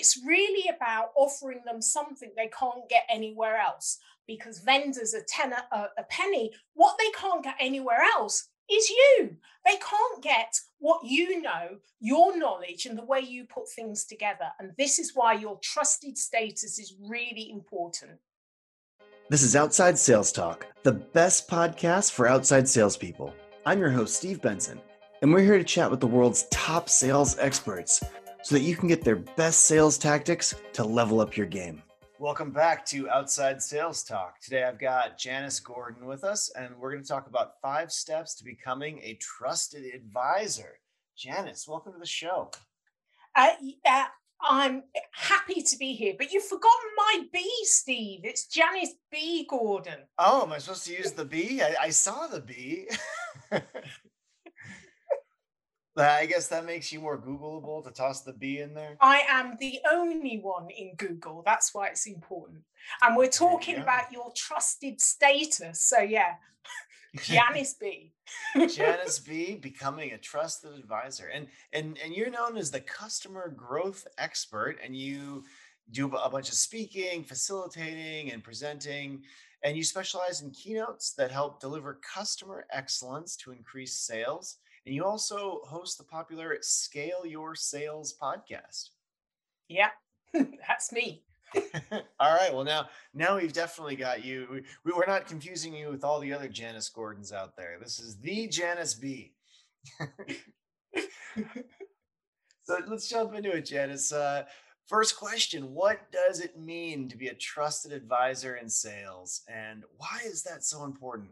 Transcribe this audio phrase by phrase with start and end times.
[0.00, 5.52] it's really about offering them something they can't get anywhere else because vendors are ten
[5.52, 6.50] a, a penny.
[6.72, 9.36] What they can't get anywhere else is you.
[9.66, 14.46] They can't get what you know, your knowledge, and the way you put things together.
[14.58, 18.18] And this is why your trusted status is really important.
[19.28, 23.34] This is Outside Sales Talk, the best podcast for outside salespeople.
[23.66, 24.80] I'm your host, Steve Benson,
[25.20, 28.02] and we're here to chat with the world's top sales experts
[28.42, 31.82] so that you can get their best sales tactics to level up your game.
[32.18, 34.40] Welcome back to Outside Sales Talk.
[34.40, 38.34] Today I've got Janice Gordon with us, and we're going to talk about five steps
[38.34, 40.78] to becoming a trusted advisor.
[41.16, 42.50] Janice, welcome to the show.
[43.34, 43.52] Uh,
[43.86, 44.04] uh,
[44.42, 44.82] I'm
[45.12, 48.20] happy to be here, but you've forgotten my B, Steve.
[48.24, 49.46] It's Janice B.
[49.48, 50.00] Gordon.
[50.18, 51.62] Oh, am I supposed to use the B?
[51.62, 52.86] I, I saw the B.
[56.08, 58.96] I guess that makes you more Googleable to toss the B in there.
[59.00, 61.42] I am the only one in Google.
[61.44, 62.60] That's why it's important.
[63.02, 65.82] And we're talking about your trusted status.
[65.82, 66.34] So, yeah,
[67.22, 68.12] Janice B.
[68.54, 71.26] Janice B becoming a trusted advisor.
[71.26, 75.44] And and and you're known as the customer growth expert and you
[75.90, 79.22] do a bunch of speaking, facilitating and presenting
[79.62, 84.56] and you specialize in keynotes that help deliver customer excellence to increase sales.
[84.86, 88.90] And you also host the popular Scale Your Sales podcast.
[89.68, 89.90] Yeah,
[90.66, 91.22] that's me.
[92.20, 92.52] all right.
[92.52, 94.46] Well, now now we've definitely got you.
[94.50, 97.76] We, we were not confusing you with all the other Janice Gordons out there.
[97.80, 99.32] This is the Janice B.
[102.62, 104.12] so let's jump into it, Janice.
[104.12, 104.44] Uh,
[104.86, 110.20] first question: What does it mean to be a trusted advisor in sales, and why
[110.24, 111.30] is that so important?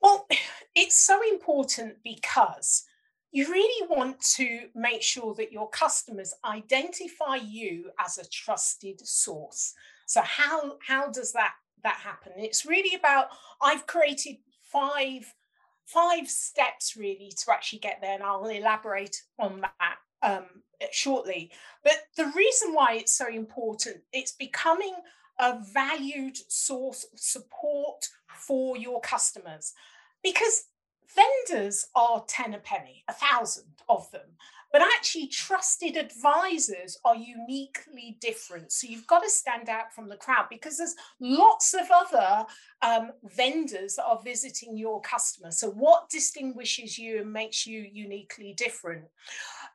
[0.00, 0.26] Well,
[0.74, 2.84] it's so important because
[3.32, 9.74] you really want to make sure that your customers identify you as a trusted source.
[10.06, 12.32] So how how does that that happen?
[12.36, 13.28] It's really about
[13.62, 15.32] i've created five
[15.86, 20.46] five steps really to actually get there and i'll elaborate on that um,
[20.92, 21.50] shortly.
[21.82, 24.94] But the reason why it's so important it's becoming
[25.38, 29.72] a valued source of support for your customers
[30.22, 30.64] because
[31.14, 34.36] vendors are 10 a penny, a thousand of them.
[34.72, 38.70] But actually, trusted advisors are uniquely different.
[38.70, 42.46] So you've got to stand out from the crowd because there's lots of other
[42.82, 45.50] um, vendors that are visiting your customer.
[45.50, 49.04] So, what distinguishes you and makes you uniquely different?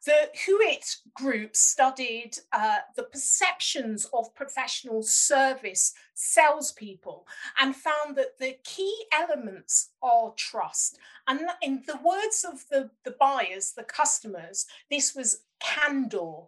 [0.06, 7.28] The Hewitt group studied uh, the perceptions of professional service salespeople
[7.60, 11.00] and found that the key elements are trust.
[11.28, 16.44] And in the words of the, the buyers, the customers, this was candor,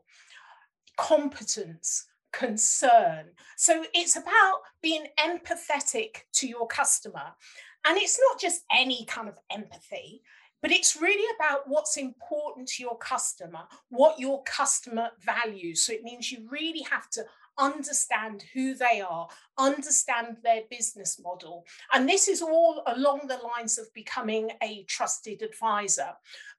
[0.97, 2.05] competence,
[2.37, 3.25] concern.
[3.55, 7.33] So it's about being empathetic to your customer.
[7.85, 10.21] And it's not just any kind of empathy,
[10.61, 15.81] but it's really about what's important to your customer, what your customer values.
[15.81, 17.25] So it means you really have to
[17.57, 21.65] understand who they are, understand their business model.
[21.93, 26.09] And this is all along the lines of becoming a trusted advisor.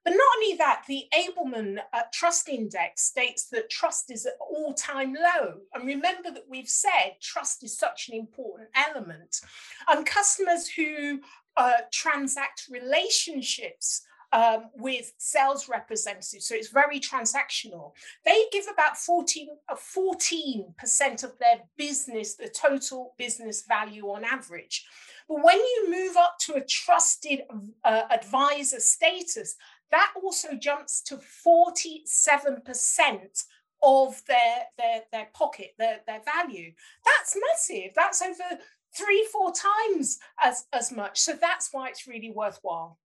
[0.03, 4.73] But not only that, the Edelman uh, Trust Index states that trust is at all
[4.73, 5.55] time low.
[5.73, 9.41] And remember that we've said trust is such an important element.
[9.87, 11.19] And customers who
[11.57, 16.45] uh, transact relationships um, with sales representatives.
[16.45, 17.93] So it's very transactional.
[18.25, 24.85] They give about 14, uh, 14% of their business, the total business value on average.
[25.27, 27.41] But when you move up to a trusted
[27.83, 29.55] uh, advisor status,
[29.91, 33.45] that also jumps to 47%
[33.81, 36.73] of their, their, their pocket, their, their value.
[37.05, 37.93] That's massive.
[37.95, 38.59] That's over
[38.93, 41.19] three, four times as, as much.
[41.19, 42.97] So that's why it's really worthwhile.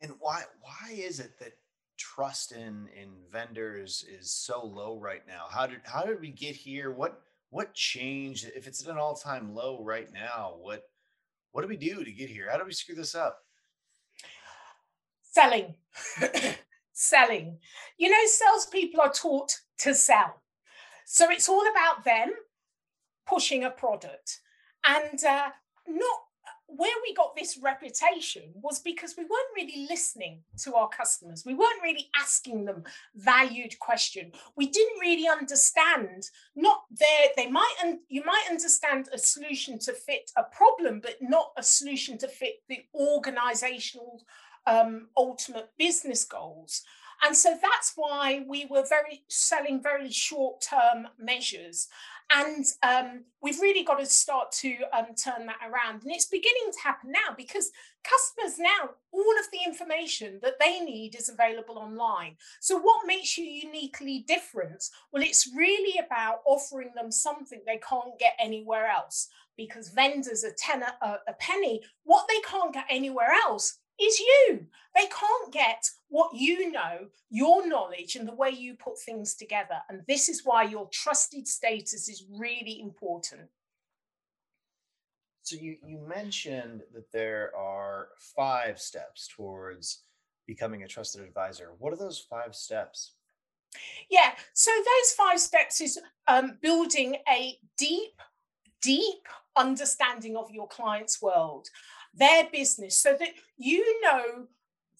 [0.00, 1.52] And why why is it that
[1.96, 5.46] trust in in vendors is so low right now?
[5.50, 6.90] How did how did we get here?
[6.92, 8.50] What what changed?
[8.54, 10.84] If it's at an all-time low right now, what
[11.52, 12.48] what do we do to get here?
[12.50, 13.38] How do we screw this up?
[15.22, 15.74] Selling.
[16.92, 17.58] Selling.
[17.96, 20.42] You know, salespeople are taught to sell.
[21.06, 22.32] So it's all about them
[23.26, 24.40] pushing a product.
[24.84, 25.50] And uh,
[25.86, 26.20] not
[26.68, 31.44] where we got this reputation was because we weren't really listening to our customers.
[31.46, 32.84] We weren't really asking them
[33.16, 34.32] valued question.
[34.54, 36.24] We didn't really understand
[36.54, 41.16] not their they might and you might understand a solution to fit a problem, but
[41.22, 44.22] not a solution to fit the organizational
[44.66, 46.82] um, ultimate business goals.
[47.24, 51.88] And so that's why we were very selling very short term measures.
[52.30, 56.02] And um, we've really got to start to um, turn that around.
[56.02, 57.70] And it's beginning to happen now because
[58.04, 62.36] customers now, all of the information that they need is available online.
[62.60, 64.84] So, what makes you uniquely different?
[65.10, 70.54] Well, it's really about offering them something they can't get anywhere else because vendors are
[70.58, 71.82] ten a, a penny.
[72.04, 74.66] What they can't get anywhere else is you.
[74.94, 79.78] They can't get what you know, your knowledge, and the way you put things together.
[79.88, 83.48] And this is why your trusted status is really important.
[85.42, 90.02] So you, you mentioned that there are five steps towards
[90.46, 91.72] becoming a trusted advisor.
[91.78, 93.14] What are those five steps?
[94.10, 98.20] Yeah, so those five steps is um, building a deep,
[98.82, 99.26] deep
[99.56, 101.68] understanding of your client's world
[102.14, 104.46] their business so that you know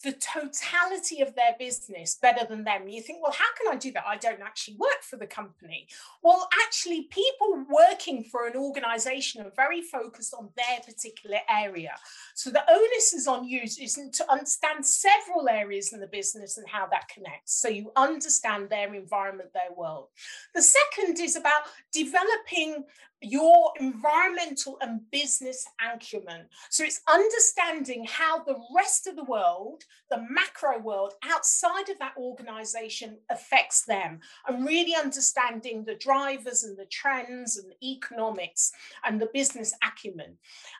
[0.04, 2.88] the totality of their business better than them.
[2.88, 4.04] You think, well, how can I do that?
[4.06, 5.88] I don't actually work for the company.
[6.22, 11.96] Well, actually, people working for an organization are very focused on their particular area.
[12.34, 16.68] So the onus is on you is to understand several areas in the business and
[16.68, 17.60] how that connects.
[17.60, 20.08] So you understand their environment, their world.
[20.54, 21.62] The second is about
[21.92, 22.84] developing
[23.20, 26.46] your environmental and business acumen.
[26.70, 32.14] So it's understanding how the rest of the world, the macro world outside of that
[32.16, 38.72] organization affects them and really understanding the drivers and the trends and the economics
[39.04, 40.38] and the business acumen.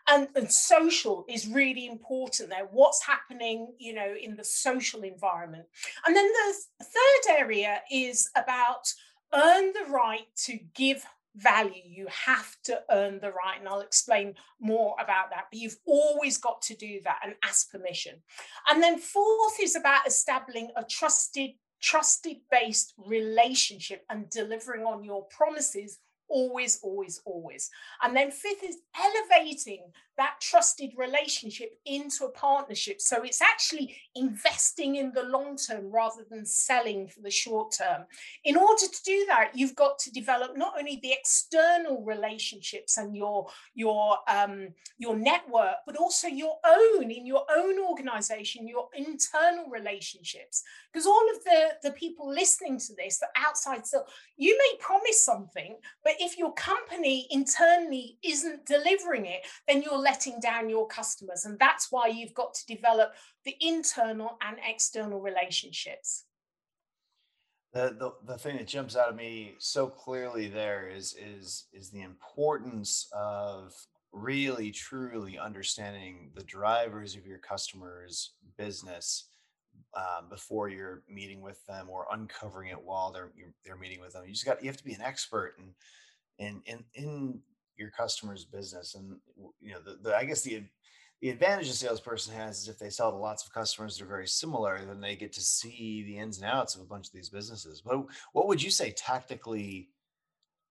[0.09, 2.69] And, and social is really important there.
[2.71, 5.65] What's happening, you know, in the social environment.
[6.07, 8.93] And then the third area is about
[9.35, 11.05] earn the right to give
[11.39, 11.83] value.
[11.85, 13.59] You have to earn the right.
[13.59, 15.47] And I'll explain more about that.
[15.51, 18.17] But you've always got to do that and ask permission.
[18.69, 21.51] And then fourth is about establishing a trusted,
[21.81, 25.99] trusted based relationship and delivering on your promises
[26.29, 27.71] always, always, always.
[28.03, 33.01] And then fifth is elevating that trusted relationship into a partnership.
[33.01, 38.05] So it's actually investing in the long term rather than selling for the short term.
[38.45, 43.17] In order to do that, you've got to develop not only the external relationships and
[43.17, 44.69] your your um,
[44.99, 50.65] your network, but also your own in your own organization, your internal relationships.
[50.93, 54.03] Because all of the the people listening to this, the outside so
[54.37, 60.41] you may promise something, but if your company internally isn't delivering it, then you're letting
[60.41, 61.45] down your customers.
[61.45, 63.15] And that's why you've got to develop
[63.45, 66.25] the internal and external relationships.
[67.75, 71.91] The, the, the thing that jumps out of me so clearly there is is is
[71.91, 73.75] the importance of
[74.11, 79.29] really truly understanding the drivers of your customers business
[79.95, 83.33] um, before you're meeting with them or uncovering it while they're
[83.67, 85.75] they're meeting with them you just got you have to be an expert in
[86.47, 87.41] in in, in
[87.79, 88.95] your customer's business.
[88.95, 89.17] And
[89.61, 90.65] you know, the, the I guess the
[91.21, 94.09] the advantage a salesperson has is if they sell to lots of customers that are
[94.09, 97.13] very similar, then they get to see the ins and outs of a bunch of
[97.13, 97.81] these businesses.
[97.81, 99.91] But what would you say tactically?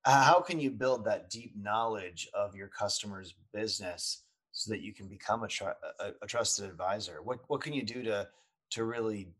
[0.06, 5.07] How can you build that deep knowledge of your customer's business so that you can
[5.07, 5.65] become a, tr-
[6.00, 7.21] a, a trusted advisor?
[7.24, 8.27] What what can you do to
[8.71, 9.33] to really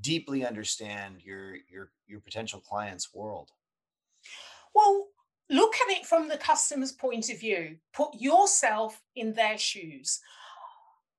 [0.00, 3.50] deeply understand your your your potential client's world?
[4.74, 5.08] Well,
[5.52, 10.20] look at it from the customer's point of view, put yourself in their shoes.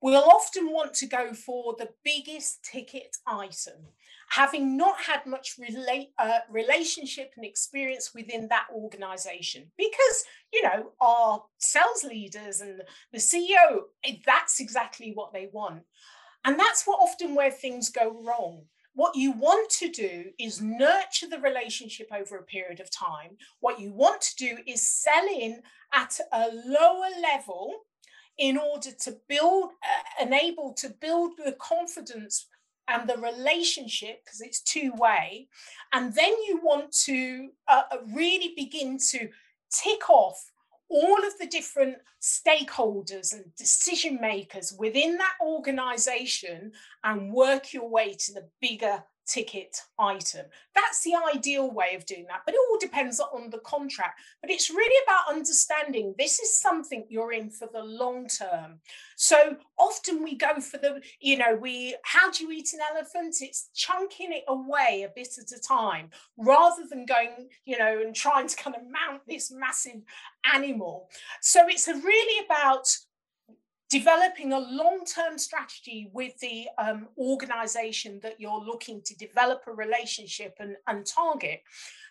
[0.01, 3.87] We'll often want to go for the biggest ticket item,
[4.31, 5.57] having not had much
[6.19, 9.71] uh, relationship and experience within that organization.
[9.77, 12.81] Because, you know, our sales leaders and
[13.13, 15.83] the CEO, eh, that's exactly what they want.
[16.43, 18.63] And that's what often where things go wrong.
[18.95, 23.37] What you want to do is nurture the relationship over a period of time.
[23.59, 25.61] What you want to do is sell in
[25.93, 27.73] at a lower level
[28.37, 32.47] in order to build, uh, enable to build the confidence
[32.87, 35.47] and the relationship because it's two way.
[35.93, 39.29] And then you want to uh, uh, really begin to
[39.71, 40.51] tick off
[40.93, 46.71] all of the different stakeholders and decision makers within that organization
[47.03, 50.45] and work your way to the bigger ticket item.
[50.75, 54.19] That's the ideal way of doing that, but it all depends on the contract.
[54.41, 58.79] But it's really about understanding this is something you're in for the long term.
[59.15, 63.35] So often we go for the, you know, we, how do you eat an elephant?
[63.41, 68.15] It's chunking it away a bit at a time rather than going, you know, and
[68.15, 70.01] trying to kind of mount this massive
[70.53, 71.09] animal.
[71.41, 72.87] So it's really about
[73.93, 80.55] developing a long-term strategy with the um, organization that you're looking to develop a relationship
[80.59, 81.61] and, and target.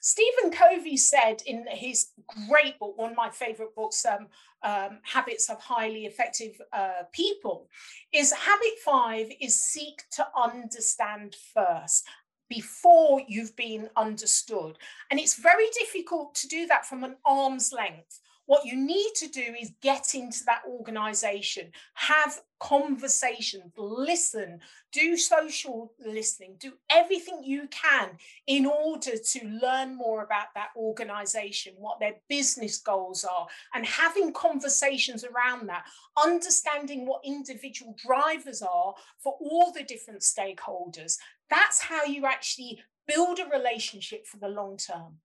[0.00, 2.10] Stephen Covey said in his
[2.48, 4.28] great book, one of my favorite books, um,
[4.62, 7.68] um, Habits of Highly Effective uh, People,
[8.12, 12.06] is habit five is seek to understand first
[12.48, 14.78] before you've been understood.
[15.10, 19.28] And it's very difficult to do that from an arm's length what you need to
[19.28, 27.68] do is get into that organization, have conversations, listen, do social listening, do everything you
[27.68, 28.10] can
[28.46, 34.32] in order to learn more about that organization, what their business goals are, and having
[34.32, 35.84] conversations around that,
[36.22, 41.16] understanding what individual drivers are for all the different stakeholders.
[41.48, 45.18] That's how you actually build a relationship for the long term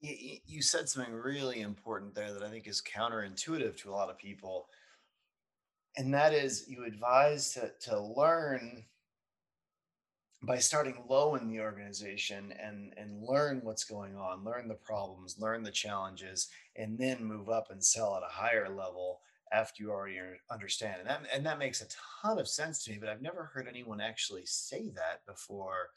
[0.00, 4.18] you, said something really important there that I think is counterintuitive to a lot of
[4.18, 4.68] people.
[5.96, 8.84] And that is you advise to, to learn
[10.42, 15.36] by starting low in the organization and, and learn what's going on, learn the problems,
[15.40, 19.20] learn the challenges, and then move up and sell at a higher level
[19.52, 20.18] after you already
[20.50, 21.00] understand.
[21.00, 21.88] And that, and that makes a
[22.22, 25.88] ton of sense to me, but I've never heard anyone actually say that before.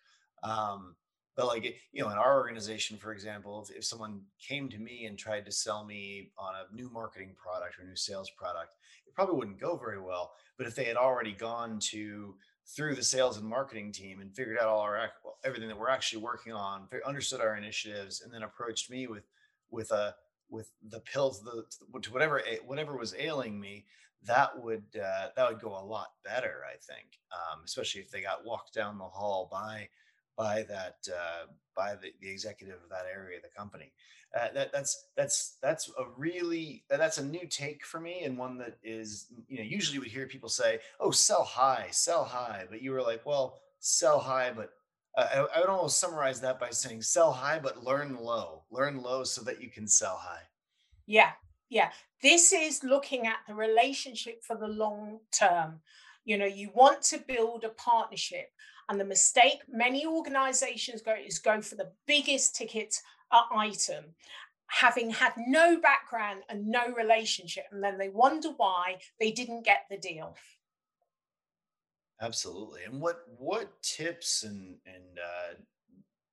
[0.41, 0.95] Um,
[1.41, 5.05] but like you know in our organization for example if, if someone came to me
[5.05, 8.69] and tried to sell me on a new marketing product or new sales product
[9.11, 10.31] it probably wouldn't go very well.
[10.57, 12.35] But if they had already gone to
[12.75, 15.11] through the sales and marketing team and figured out all our
[15.43, 19.27] everything that we're actually working on understood our initiatives and then approached me with
[19.71, 20.15] with a
[20.49, 21.65] with the pills the
[22.01, 23.85] to whatever whatever was ailing me
[24.23, 28.21] that would uh, that would go a lot better i think um, especially if they
[28.21, 29.89] got walked down the hall by
[30.37, 31.45] by that uh,
[31.75, 33.91] by the, the executive of that area of the company.
[34.39, 38.57] Uh, that that's that's that's a really that's a new take for me and one
[38.57, 42.81] that is you know usually we hear people say oh sell high sell high but
[42.81, 44.69] you were like well sell high but
[45.17, 48.63] uh, I, I would almost summarize that by saying sell high but learn low.
[48.71, 50.43] Learn low so that you can sell high.
[51.05, 51.31] Yeah
[51.71, 51.89] yeah.
[52.21, 55.79] This is looking at the relationship for the long term
[56.25, 58.49] you know you want to build a partnership
[58.89, 63.01] and the mistake many organizations go is go for the biggest ticket
[63.31, 64.05] item,
[64.67, 67.65] having had no background and no relationship.
[67.71, 70.35] And then they wonder why they didn't get the deal.
[72.21, 72.83] Absolutely.
[72.83, 75.53] And what what tips and and uh,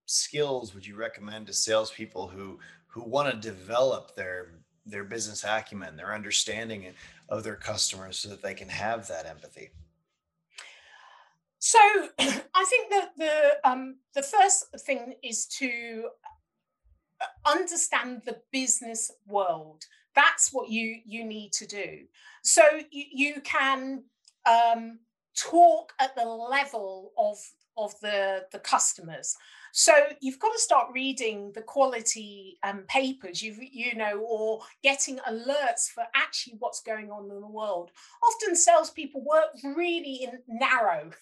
[0.07, 4.51] skills would you recommend to salespeople who who want to develop their
[4.85, 6.85] their business acumen, their understanding
[7.29, 9.71] of their customers, so that they can have that empathy?
[11.59, 11.79] So
[12.19, 16.09] I think that the um, the first thing is to
[17.21, 19.85] uh, understand the business world.
[20.15, 22.05] That's what you you need to do.
[22.43, 24.05] So you, you can
[24.47, 25.01] um,
[25.37, 27.39] talk at the level of
[27.77, 29.37] of the the customers.
[29.79, 35.19] So you've got to start reading the quality um, papers, you you know, or getting
[35.19, 37.93] alerts for actually what's going on in the world.
[38.27, 41.13] Often salespeople work really in narrow,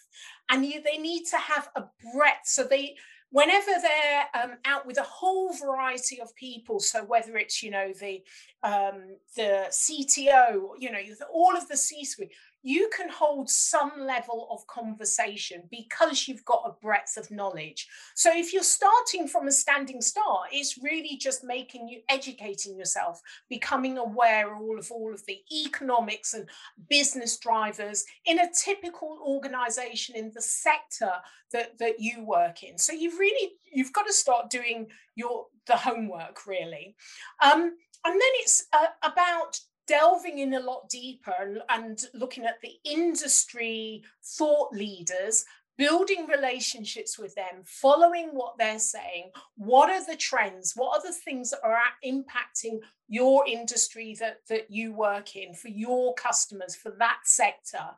[0.49, 1.85] and you, they need to have a
[2.15, 2.47] breadth.
[2.47, 2.97] So they
[3.31, 7.93] whenever they're um, out with a whole variety of people so whether it's you know
[8.01, 8.23] the
[8.63, 11.01] um, the cto you know
[11.33, 12.33] all of the c suite
[12.67, 17.87] you can hold some level of conversation because you've got a breadth of knowledge.
[18.17, 23.21] So if you're starting from a standing start, it's really just making you educating yourself,
[23.49, 26.49] becoming aware of all of all of the economics and
[26.91, 31.13] business drivers in a typical organization in the sector
[31.53, 32.79] that, that you work in.
[32.79, 36.97] So you've really you've got to start doing your the homework really.
[37.41, 42.61] Um, and then it's uh, about delving in a lot deeper and, and looking at
[42.61, 45.45] the industry thought leaders
[45.79, 49.31] building relationships with them, following what they're saying.
[49.57, 50.73] What are the trends?
[50.75, 55.69] What are the things that are impacting your industry that, that you work in, for
[55.69, 57.91] your customers, for that sector?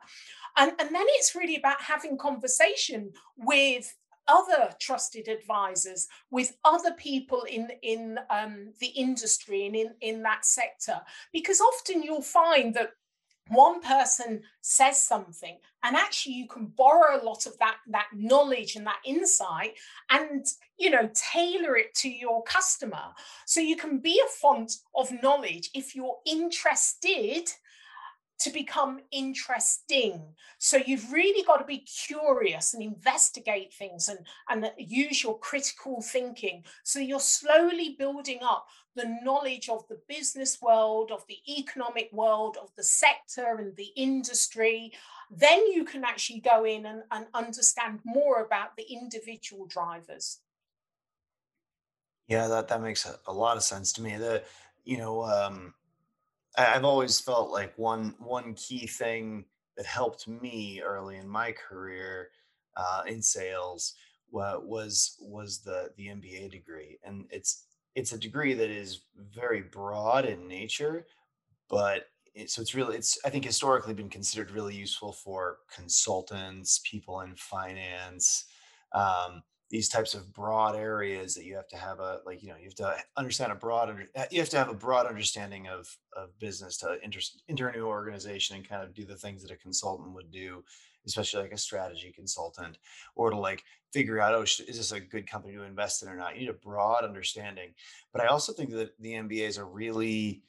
[0.57, 3.95] And, and then it's really about having conversation with
[4.29, 10.45] other trusted advisors, with other people in, in um, the industry and in, in that
[10.45, 11.01] sector.
[11.33, 12.91] Because often you'll find that
[13.49, 18.75] one person says something and actually you can borrow a lot of that that knowledge
[18.75, 19.73] and that insight
[20.09, 20.45] and
[20.77, 23.05] you know tailor it to your customer
[23.45, 27.49] so you can be a font of knowledge if you're interested
[28.39, 30.21] to become interesting.
[30.59, 34.19] So you've really got to be curious and investigate things and,
[34.49, 36.63] and use your critical thinking.
[36.83, 42.57] So you're slowly building up the knowledge of the business world, of the economic world,
[42.61, 44.93] of the sector and the industry.
[45.29, 50.39] Then you can actually go in and, and understand more about the individual drivers.
[52.27, 54.15] Yeah, that, that makes a, a lot of sense to me.
[54.17, 54.43] The,
[54.85, 55.73] you know, um,
[56.57, 59.45] I've always felt like one one key thing
[59.77, 62.29] that helped me early in my career
[62.75, 63.93] uh, in sales
[64.31, 67.65] was was the the MBA degree, and it's
[67.95, 71.05] it's a degree that is very broad in nature,
[71.69, 76.81] but it, so it's really it's I think historically been considered really useful for consultants,
[76.83, 78.45] people in finance.
[78.93, 82.55] Um, these types of broad areas that you have to have a like you know
[82.57, 85.95] you have to understand a broad uh, you have to have a broad understanding of
[86.15, 89.51] of business to enter, enter a new organization and kind of do the things that
[89.51, 90.63] a consultant would do
[91.05, 92.77] especially like a strategy consultant
[93.15, 96.15] or to like figure out oh is this a good company to invest in or
[96.15, 96.35] not?
[96.35, 97.73] You need a broad understanding.
[98.11, 100.43] But i also think that the mba is a really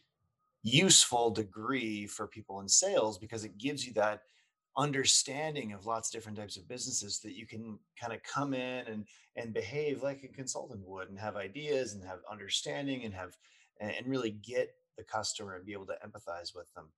[0.62, 4.22] useful degree for people in sales because it gives you that
[4.76, 8.86] understanding of lots of different types of businesses that you can kind of come in
[8.86, 13.36] and and behave like a consultant would and have ideas and have understanding and have
[13.80, 16.88] and really get the customer and be able to empathize with them.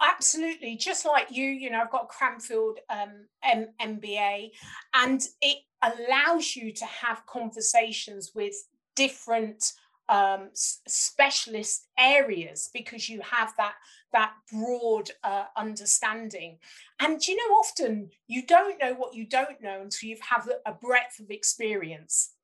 [0.00, 4.50] Absolutely just like you you know i've got cranfield um, M- mba
[4.94, 8.54] and it allows you to have conversations with
[8.96, 9.72] different
[10.08, 13.74] um, specialist areas because you have that
[14.12, 16.58] that broad uh, understanding.
[17.00, 20.72] And you know often you don't know what you don't know until you've have a
[20.72, 22.34] breadth of experience.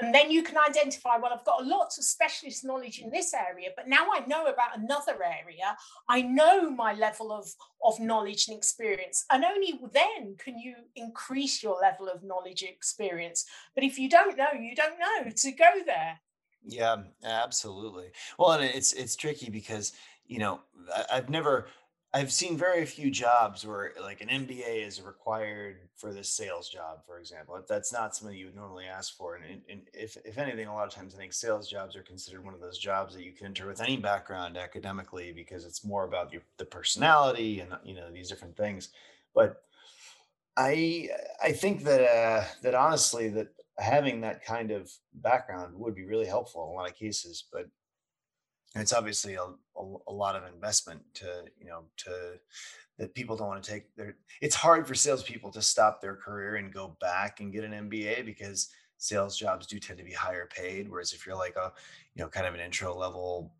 [0.00, 3.32] And then you can identify well i've got a lot of specialist knowledge in this
[3.34, 5.76] area but now i know about another area.
[6.08, 7.46] I know my level of
[7.84, 9.24] of knowledge and experience.
[9.30, 13.44] And only then can you increase your level of knowledge and experience.
[13.74, 16.20] But if you don't know you don't know to go there
[16.64, 18.10] yeah, absolutely.
[18.38, 19.92] Well, and it's it's tricky because
[20.26, 20.60] you know
[21.10, 21.66] I've never
[22.14, 26.98] I've seen very few jobs where like an MBA is required for this sales job,
[27.06, 27.58] for example.
[27.66, 29.36] That's not something you would normally ask for.
[29.36, 32.44] And, and if, if anything, a lot of times I think sales jobs are considered
[32.44, 36.04] one of those jobs that you can enter with any background academically because it's more
[36.04, 38.90] about your, the personality and you know these different things.
[39.34, 39.62] But
[40.56, 41.08] I
[41.42, 46.26] I think that uh, that honestly that having that kind of background would be really
[46.26, 47.66] helpful in a lot of cases but
[48.74, 52.34] it's obviously a, a, a, lot of investment to you know to
[52.98, 56.56] that people don't want to take their it's hard for salespeople to stop their career
[56.56, 60.48] and go back and get an mba because sales jobs do tend to be higher
[60.54, 61.72] paid whereas if you're like a
[62.14, 63.52] you know kind of an intro level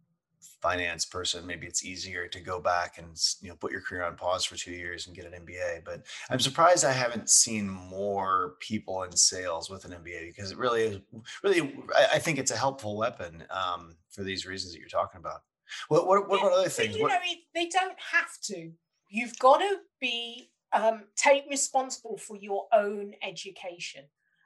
[0.61, 4.17] finance person, maybe it's easier to go back and you know put your career on
[4.17, 5.85] pause for two years and get an MBA.
[5.85, 10.59] But I'm surprised I haven't seen more people in sales with an MBA because it
[10.59, 11.01] really is
[11.43, 11.75] really
[12.13, 15.43] I think it's a helpful weapon um, for these reasons that you're talking about.
[15.89, 16.97] What what, what about other things?
[16.97, 17.19] You what, know,
[17.55, 18.71] they don't have to.
[19.09, 24.05] You've got to be um, take responsible for your own education.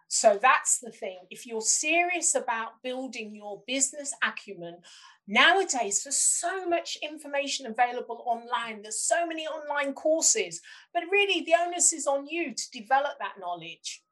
[0.09, 1.19] So that's the thing.
[1.31, 4.79] If you're serious about building your business acumen,
[5.27, 8.83] nowadays there's so much information available online.
[8.83, 10.61] There's so many online courses,
[10.95, 14.03] but really the onus is on you to develop that knowledge.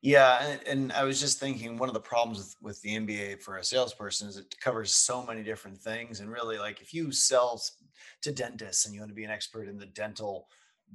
[0.00, 3.40] Yeah, and, and, I was just thinking one of the problems with, with the MBA
[3.40, 6.18] for a salesperson is it covers so many different things.
[6.18, 7.62] And really, like if you sell
[8.22, 10.48] to dentists and you want to be an expert in the dental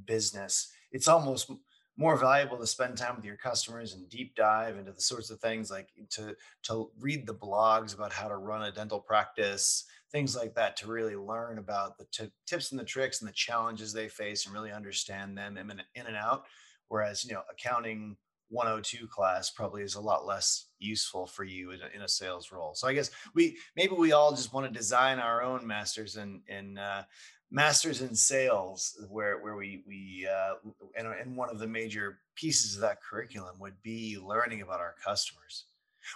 [0.06, 1.50] business, it's almost
[1.98, 5.40] more valuable to spend time with your customers and deep dive into the sorts of
[5.40, 10.36] things like to to read the blogs about how to run a dental practice things
[10.36, 13.92] like that to really learn about the t- tips and the tricks and the challenges
[13.92, 16.46] they face and really understand them in, in and out
[16.88, 18.16] whereas you know accounting
[18.50, 22.52] 102 class probably is a lot less useful for you in a, in a, sales
[22.52, 22.74] role.
[22.76, 26.42] So I guess we maybe we all just want to design our own masters in
[26.48, 27.04] in uh,
[27.50, 30.56] masters in sales where where we we uh,
[30.98, 34.96] and, and one of the major pieces of that curriculum would be learning about our
[35.04, 35.66] customers.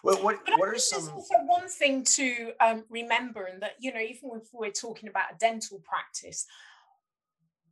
[0.02, 4.00] What what, what are some also one thing to um, remember and that you know
[4.00, 6.48] even if we're talking about a dental practice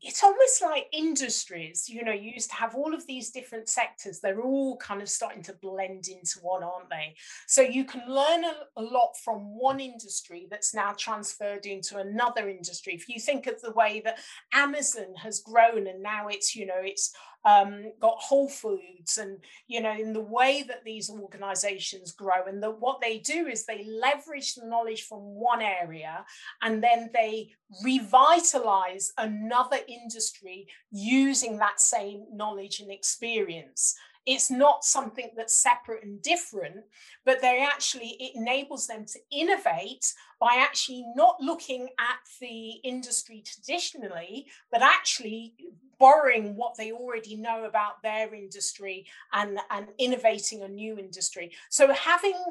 [0.01, 4.19] it's almost like industries you know you used to have all of these different sectors
[4.19, 7.15] they're all kind of starting to blend into one aren't they?
[7.47, 12.49] So you can learn a, a, lot from one industry that's now transferred into another
[12.49, 12.93] industry.
[12.93, 14.19] If you think of the way that
[14.53, 17.13] amazon has grown and now it's you know it's
[17.45, 22.61] um, got Whole Foods, and you know, in the way that these organizations grow, and
[22.63, 26.25] that what they do is they leverage the knowledge from one area
[26.61, 27.51] and then they
[27.83, 33.95] revitalize another industry using that same knowledge and experience.
[34.25, 36.85] It's not something that's separate and different
[37.25, 43.43] but they actually it enables them to innovate by actually not looking at the industry
[43.45, 45.53] traditionally but actually
[45.99, 51.51] borrowing what they already know about their industry and and innovating a new industry.
[51.69, 52.41] So having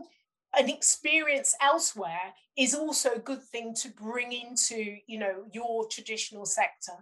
[0.57, 6.47] an experience elsewhere is also a good thing to bring into you know your traditional
[6.47, 6.93] sector.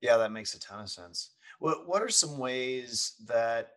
[0.00, 1.30] Yeah that makes a ton of sense.
[1.60, 3.70] What what are some ways that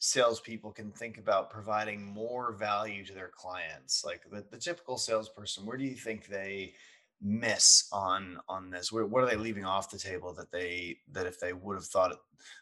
[0.00, 4.04] salespeople can think about providing more value to their clients?
[4.04, 6.74] Like the, the typical salesperson, where do you think they
[7.22, 8.90] miss on on this?
[8.90, 11.86] Where, what are they leaving off the table that they that if they would have
[11.86, 12.16] thought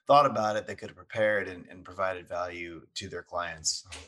[0.07, 3.85] thought about it, they could have prepared and, and provided value to their clients?
[3.87, 3.99] Um,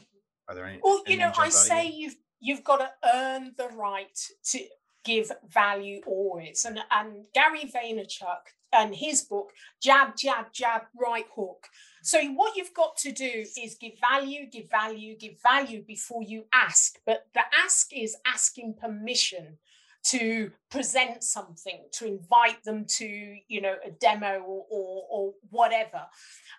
[0.48, 0.80] are there any?
[0.82, 2.02] Well, you know, I say you?
[2.02, 4.60] you've you've got to earn the right to
[5.04, 6.64] give value always.
[6.64, 11.66] And and Gary Vaynerchuk and his book, Jab, Jab, Jab, Right Hook.
[12.02, 16.44] So, what you've got to do is give value, give value, give value before you
[16.52, 16.98] ask.
[17.04, 19.58] But the ask is asking permission
[20.02, 26.06] to present something, to invite them to, you know, a demo or, or, or whatever.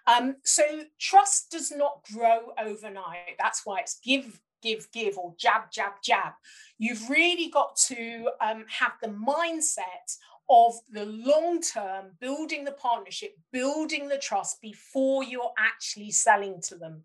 [0.06, 0.64] Um, so,
[1.00, 3.38] trust does not grow overnight.
[3.40, 6.34] That's why it's give, give, give, or jab, jab, jab.
[6.78, 10.18] You've really got to um, have the mindset
[10.52, 16.76] of the long term, building the partnership, building the trust before you're actually selling to
[16.76, 17.04] them.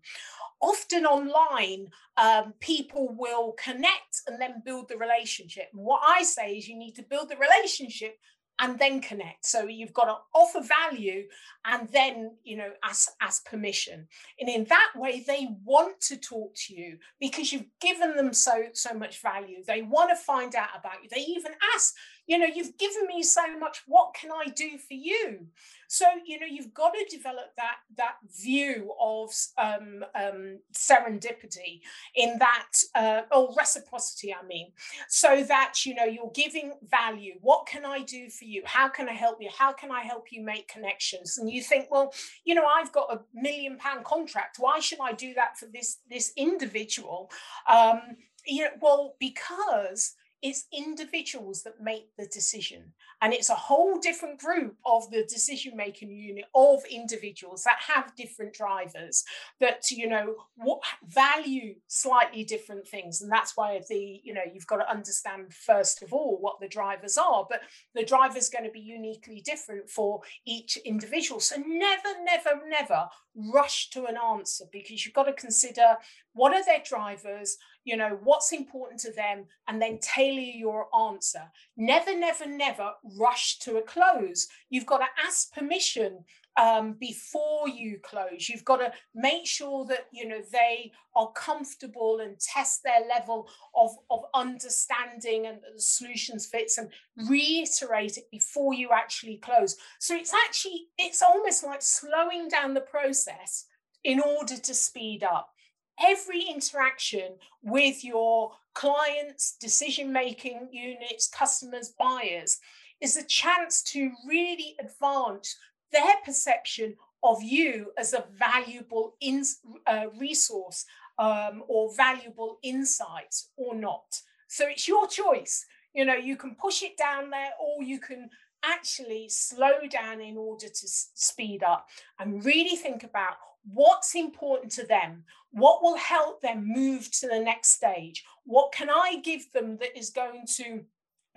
[0.61, 5.69] Often online, um, people will connect and then build the relationship.
[5.73, 8.17] And what I say is you need to build the relationship
[8.59, 11.23] and then connect so you've got to offer value
[11.65, 14.07] and then you know ask ask permission
[14.39, 18.65] and in that way they want to talk to you because you've given them so
[18.73, 21.93] so much value they want to find out about you they even ask
[22.27, 25.47] you know you've given me so much what can i do for you?
[25.87, 31.81] So you know you've got to develop that that view of um, um, serendipity
[32.15, 34.71] in that uh, or reciprocity i mean.
[35.07, 37.35] So that you know you're giving value.
[37.41, 38.61] What can i do for you?
[38.65, 39.49] How can i help you?
[39.57, 41.37] How can i help you make connections?
[41.37, 42.13] And you think well
[42.43, 44.57] you know i've got a million pound contract.
[44.59, 47.31] Why should i do that for this this individual?
[47.69, 48.01] Um,
[48.45, 50.15] you know well because
[50.47, 52.93] it's individuals that make the decision.
[53.21, 58.15] And it's a whole different group of the decision making unit of individuals that have
[58.15, 59.25] different drivers
[59.59, 63.21] that you know what value slightly different things.
[63.21, 66.69] And that's why the you know you've got to understand first of all what the
[66.69, 67.45] drivers are.
[67.49, 67.61] But
[67.93, 71.41] the driver is going to be uniquely different for each individual.
[71.41, 75.97] So never never never rush to an answer because you've got to consider
[76.33, 81.43] what are their drivers you know what's important to them and then tailor your answer.
[81.77, 84.49] Never never never rush to a close.
[84.69, 86.25] You've got to ask permission
[86.59, 88.49] um, before you close.
[88.49, 93.47] You've got to make sure that you know they are comfortable and test their level
[93.73, 96.89] of, of understanding and the solutions fits and
[97.29, 99.77] reiterate it before you actually close.
[99.99, 103.65] So it's actually it's almost like slowing down the process
[104.03, 105.53] in order to speed up
[105.99, 107.33] every interaction
[107.63, 112.59] with your clients, decision making units, customers, buyers
[113.01, 115.55] is a chance to really advance
[115.91, 119.43] their perception of you as a valuable in,
[119.85, 120.85] uh, resource
[121.19, 124.21] um, or valuable insights or not.
[124.47, 125.65] So it's your choice.
[125.93, 128.29] You know, you can push it down there or you can
[128.63, 131.87] actually slow down in order to speed up
[132.19, 133.35] and really think about
[133.73, 135.23] what's important to them?
[135.51, 138.23] What will help them move to the next stage?
[138.45, 140.83] What can i give them that is going to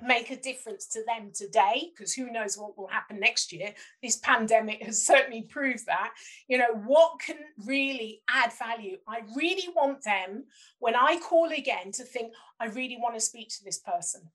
[0.02, 1.90] make a difference to them today?
[1.92, 3.74] Because who knows what will happen next year?
[4.02, 6.12] This pandemic has certainly proved that.
[6.48, 8.98] You know what can really add value?
[9.08, 10.44] I really want them
[10.78, 14.30] when i call again to think i really want to speak to this person.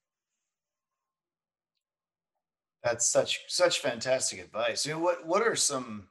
[2.84, 4.86] That's such such fantastic advice.
[4.86, 6.08] You know, what what are some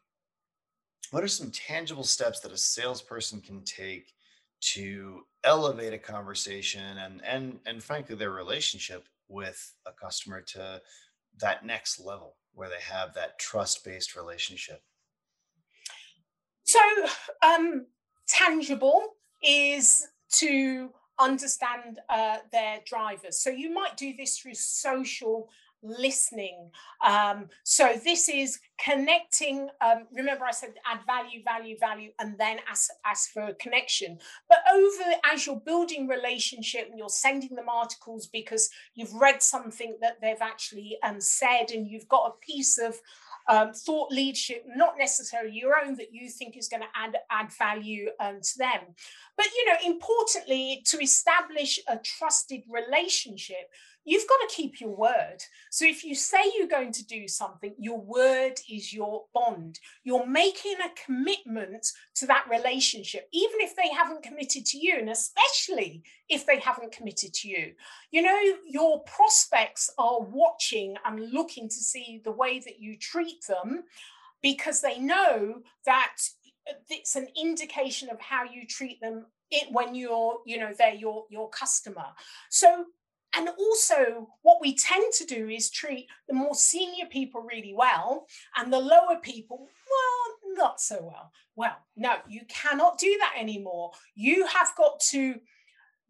[1.14, 4.14] what are some tangible steps that a salesperson can take
[4.61, 10.83] to elevate a conversation and and and frankly their relationship with a customer to
[11.38, 14.83] that next level where they have that trust-based relationship?
[16.64, 16.81] So
[17.46, 17.87] um
[18.27, 23.38] tangible is to understand uh, their drivers.
[23.38, 25.48] So you might do this through social
[25.85, 26.70] listening.
[27.07, 29.68] Um, so this is connecting.
[29.81, 34.18] Um, remember, I said add value, value, value, and then ask, ask for connection.
[34.49, 39.97] But over as you're building relationship and you're sending them articles because you've read something
[40.01, 42.97] that they've actually um, said and you've got a piece of
[43.49, 47.53] um, thought leadership, not necessarily your own, that you think is going to add add
[47.53, 48.81] value um, to them.
[49.37, 53.70] But you know, importantly, to establish a trusted relationship,
[54.04, 55.38] you've got to keep your word.
[55.70, 59.78] So if you say you're going to do something, your word is your bond.
[60.02, 61.86] You're making a commitment
[62.16, 66.92] to that relationship, even if they haven't committed to you, and especially if they haven't
[66.92, 67.72] committed to you.
[68.10, 73.44] You know, your prospects are watching and looking to see the way that you treat
[73.48, 73.84] them
[74.42, 76.16] because they know that
[76.88, 81.24] it's an indication of how you treat them it, when you're you know they're your
[81.30, 82.06] your customer
[82.50, 82.86] so
[83.37, 88.27] and also, what we tend to do is treat the more senior people really well
[88.57, 91.33] and the lower people, well, not so well.
[91.57, 93.92] Well, no, you cannot do that anymore.
[94.14, 95.40] You have got to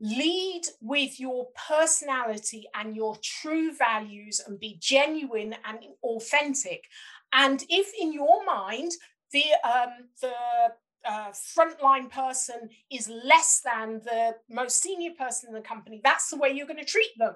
[0.00, 6.84] lead with your personality and your true values and be genuine and authentic.
[7.32, 8.92] And if in your mind,
[9.32, 10.32] the um, the
[11.06, 16.36] uh, frontline person is less than the most senior person in the company, that's the
[16.36, 17.34] way you're going to treat them.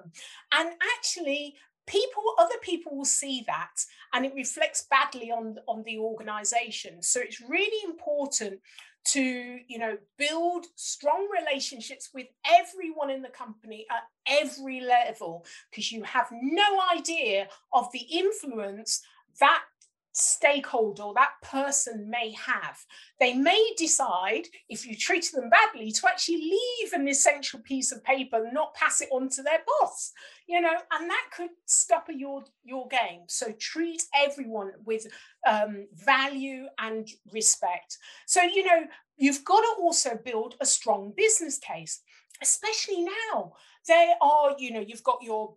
[0.53, 1.55] And actually,
[1.87, 7.19] people other people will see that and it reflects badly on on the organization so
[7.19, 8.59] it's really important
[9.03, 15.91] to you know build strong relationships with everyone in the company at every level because
[15.91, 19.01] you have no idea of the influence
[19.39, 19.63] that
[20.11, 22.77] stakeholder or that person may have.
[23.19, 28.03] They may decide, if you treated them badly, to actually leave an essential piece of
[28.03, 30.11] paper not pass it on to their boss,
[30.47, 33.21] you know, and that could scupper your, your game.
[33.27, 35.05] So treat everyone with
[35.47, 37.97] um, value and respect.
[38.25, 38.85] So, you know,
[39.17, 42.01] you've got to also build a strong business case,
[42.41, 43.53] especially now.
[43.87, 45.55] There are, you know, you've got your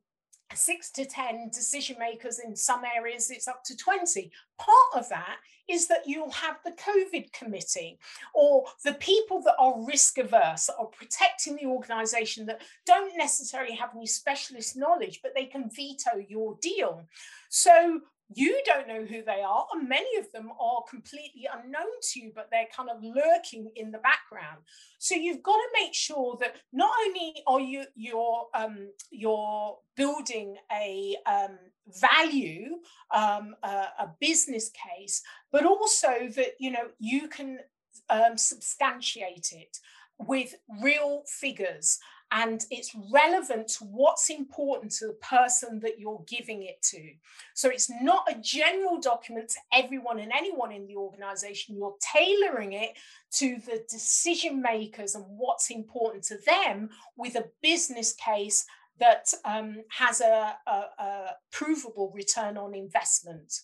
[0.54, 5.36] six to 10 decision makers in some areas it's up to 20 part of that
[5.68, 7.98] is that you'll have the covid committee
[8.34, 13.90] or the people that are risk averse are protecting the organization that don't necessarily have
[13.94, 17.06] any specialist knowledge but they can veto your deal.
[17.48, 18.00] So
[18.34, 22.32] you don't know who they are, and many of them are completely unknown to you,
[22.34, 24.60] but they're kind of lurking in the background.
[24.98, 30.56] So you've got to make sure that not only are you you're um, you're building
[30.72, 31.58] a um,
[32.00, 32.78] value,
[33.14, 37.58] um, a, a, business case, but also that you know you can
[38.08, 39.78] um, substantiate it
[40.18, 41.98] with real figures
[42.34, 47.12] and it's relevant to what's important to the person that you're giving it to.
[47.52, 51.76] So it's not a general document to everyone and anyone in the organization.
[51.76, 52.96] You're tailoring it
[53.32, 58.64] to the decision makers and what's important to them with a business case
[58.98, 63.60] that um, has a, a, a provable return on investment.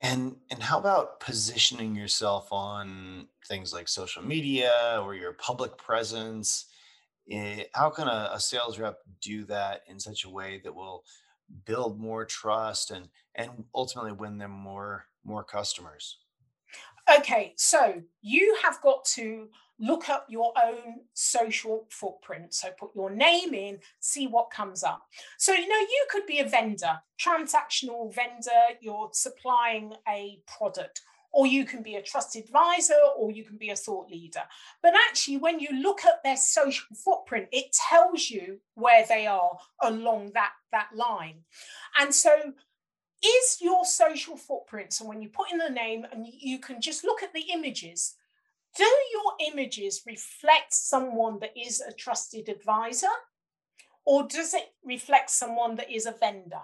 [0.00, 6.66] And and how about positioning yourself on things like social media or your public presence?
[7.30, 11.04] Eh, how can a, a sales rep do that in such a way that will
[11.64, 16.18] build more trust and and ultimately win them more more customers?
[17.08, 22.54] Okay, so you have got to look up your own social footprint.
[22.54, 25.02] So put your name in, see what comes up.
[25.38, 31.46] So, you know, you could be a vendor, transactional vendor, you're supplying a product, or
[31.46, 34.42] you can be a trusted advisor, or you can be a thought leader.
[34.82, 39.58] But actually, when you look at their social footprint, it tells you where they are
[39.82, 41.44] along that, that line.
[42.00, 42.30] And so
[43.24, 44.92] is your social footprint.
[44.92, 48.14] So when you put in the name and you can just look at the images
[48.76, 53.14] do your images reflect someone that is a trusted advisor?
[54.04, 56.60] Or does it reflect someone that is a vendor?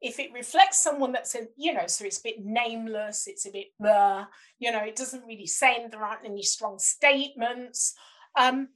[0.00, 3.50] If it reflects someone that's a you know so it's a bit nameless it's a
[3.50, 4.26] bit uh,
[4.58, 7.94] you know it doesn't really say there aren't any strong statements
[8.38, 8.68] um,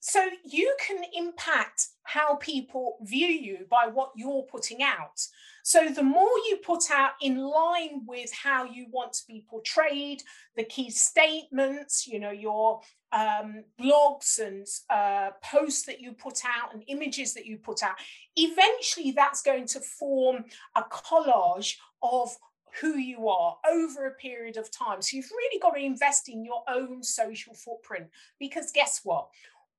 [0.00, 5.20] so you can impact how people view you by what you're putting out
[5.68, 10.22] so the more you put out in line with how you want to be portrayed,
[10.56, 12.80] the key statements, you know, your
[13.12, 17.96] um, blogs and uh, posts that you put out and images that you put out,
[18.34, 22.34] eventually that's going to form a collage of
[22.80, 25.02] who you are over a period of time.
[25.02, 28.06] So you've really got to invest in your own social footprint
[28.40, 29.28] because guess what?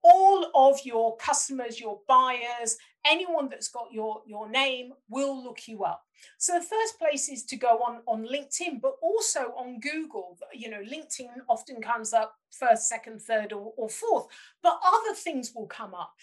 [0.04, 5.84] All of your customers, your buyers, anyone that's got your, your name will look you
[5.84, 6.04] up.
[6.38, 10.38] So the first place is to go on, on LinkedIn, but also on Google.
[10.54, 14.28] You know, LinkedIn often comes up first, second, third, or, or fourth,
[14.62, 16.14] but other things will come up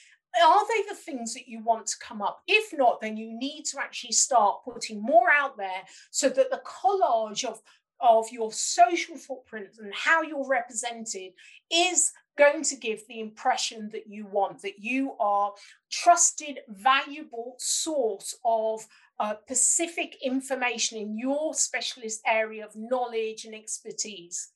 [0.45, 2.43] are they the things that you want to come up?
[2.47, 6.61] If not, then you need to actually start putting more out there so that the
[6.65, 7.61] collage of,
[8.01, 11.33] of your social footprint and how you're represented
[11.73, 15.53] is going to give the impression that you want, that you are
[15.91, 18.87] trusted, valuable source of
[19.19, 24.51] uh, specific information in your specialist area of knowledge and expertise.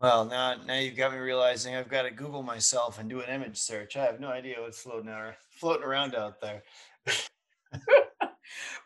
[0.00, 3.30] Well, now now you've got me realizing I've got to Google myself and do an
[3.30, 3.96] image search.
[3.96, 6.64] I have no idea what's floating around, floating around out there.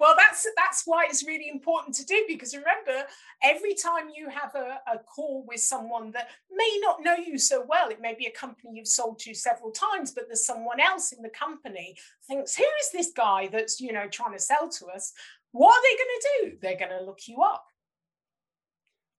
[0.00, 3.06] well that's that's why it's really important to do because remember
[3.42, 7.64] every time you have a, a call with someone that may not know you so
[7.68, 11.12] well it may be a company you've sold to several times but there's someone else
[11.12, 14.86] in the company thinks who is this guy that's you know trying to sell to
[14.86, 15.12] us?
[15.52, 16.58] What are they going to do?
[16.60, 17.66] They're going to look you up.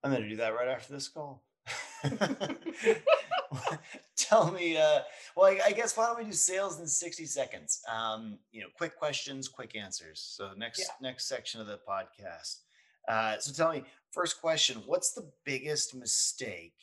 [0.03, 1.43] I'm going to do that right after this call
[4.15, 4.99] Tell me, uh,
[5.35, 7.81] well, I, I, guess why don't we do sales in 60 seconds?
[7.91, 10.19] Um, you know, quick questions, quick answers.
[10.19, 10.85] So next, yeah.
[11.01, 12.57] next section of the podcast.
[13.07, 16.73] Uh, so tell me, first question, what's the biggest mistake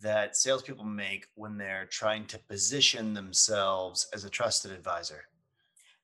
[0.00, 5.24] that salespeople make when they're trying to position themselves as a trusted advisor?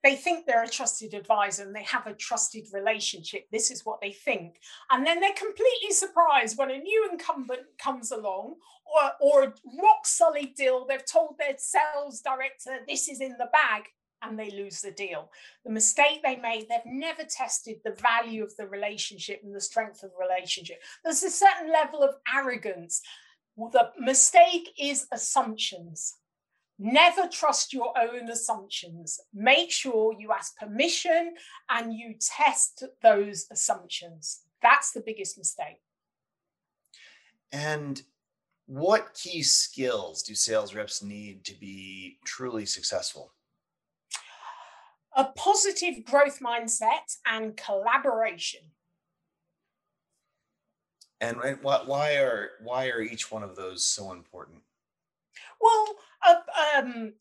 [0.02, 3.46] They think they're a trusted advisor and they have a trusted relationship.
[3.52, 4.60] This is what they think.
[4.90, 8.54] And then they're completely surprised when a new incumbent comes along
[8.86, 10.86] or, or a rock solid deal.
[10.86, 13.84] They've told their sales director, this is in the bag,
[14.22, 15.30] and they lose the deal.
[15.64, 20.02] The mistake they made, they've never tested the value of the relationship and the strength
[20.02, 20.82] of the relationship.
[21.04, 23.02] There's a certain level of arrogance.
[23.56, 26.16] The mistake is assumptions.
[26.82, 29.20] Never trust your own assumptions.
[29.34, 31.34] Make sure you ask permission
[31.68, 34.40] and you test those assumptions.
[34.62, 35.82] That's the biggest mistake.
[37.52, 38.00] And
[38.64, 43.34] what key skills do sales reps need to be truly successful?
[45.14, 48.60] A positive growth mindset and collaboration.
[51.20, 54.62] And why are why are each one of those so important?
[55.60, 55.96] Well,
[56.76, 57.12] um,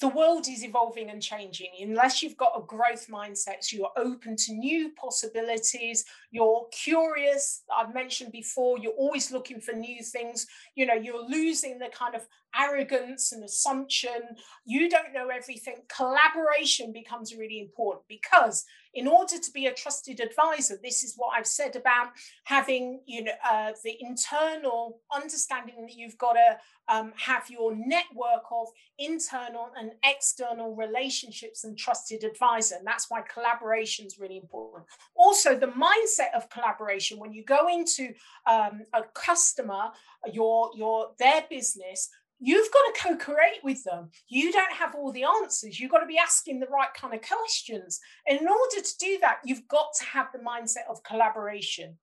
[0.00, 1.70] the world is evolving and changing.
[1.80, 7.62] Unless you've got a growth mindset, so you're open to new possibilities, you're curious.
[7.74, 10.46] I've mentioned before, you're always looking for new things.
[10.74, 12.26] You know, you're losing the kind of
[12.58, 14.36] arrogance and assumption.
[14.64, 15.82] You don't know everything.
[15.94, 18.64] Collaboration becomes really important because
[18.94, 22.08] in order to be a trusted advisor, this is what I've said about
[22.44, 28.42] having, you know, uh, the internal understanding that you've got to um, have your network
[28.50, 28.68] of
[28.98, 32.76] internal and external relationships and trusted advisor.
[32.76, 34.84] And that's why collaboration is really important.
[35.14, 37.18] Also, the mindset of collaboration.
[37.18, 38.12] When you go into
[38.46, 39.90] um, a customer,
[40.32, 42.08] your your their business
[42.44, 44.10] you've got to co-create with them.
[44.28, 45.78] You don't have all the answers.
[45.78, 48.00] You've got to be asking the right kind of questions.
[48.26, 51.96] And in order to do that you've got to have the mindset of collaboration.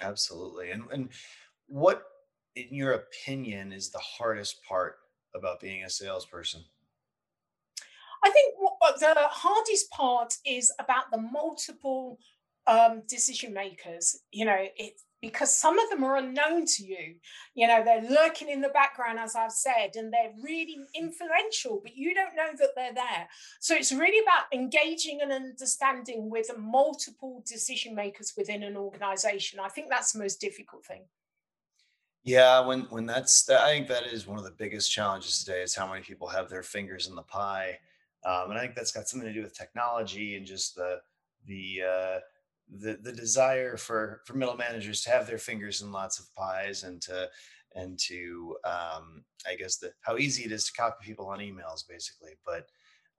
[0.00, 0.72] Absolutely.
[0.72, 1.08] And, and
[1.68, 2.02] what
[2.56, 4.96] in your opinion is the hardest part
[5.34, 6.64] about being a salesperson?
[8.24, 12.18] I think what, the hardest part is about the multiple
[12.66, 17.16] um, decision makers you know it, because some of them are unknown to you.
[17.54, 21.96] You know, they're lurking in the background, as I've said, and they're really influential, but
[21.96, 23.28] you don't know that they're there.
[23.60, 29.58] So it's really about engaging and understanding with multiple decision makers within an organization.
[29.58, 31.04] I think that's the most difficult thing.
[32.22, 35.76] Yeah, when when that's I think that is one of the biggest challenges today is
[35.76, 37.78] how many people have their fingers in the pie,
[38.24, 40.98] um, and I think that's got something to do with technology and just the
[41.46, 42.18] the uh,
[42.68, 46.82] the the desire for for middle managers to have their fingers in lots of pies
[46.82, 47.28] and to
[47.74, 51.86] and to um, I guess the how easy it is to copy people on emails
[51.88, 52.32] basically.
[52.44, 52.66] But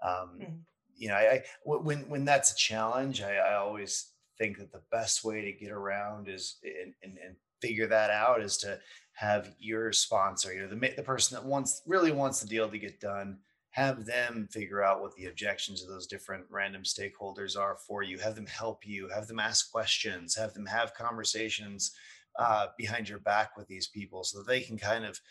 [0.04, 0.54] um, mm-hmm.
[0.96, 4.82] you know, I, I, when when that's a challenge, I, I, always think that the
[4.92, 8.80] best way to get around is and, and, and figure that out is to
[9.14, 12.78] have your sponsor, you know, the the person that wants really wants the deal to
[12.78, 13.40] get done
[13.78, 18.18] have them figure out what the objections of those different random stakeholders are for you
[18.18, 21.92] have them help you have them ask questions have them have conversations
[22.40, 25.22] uh, behind your back with these people so that they can kind of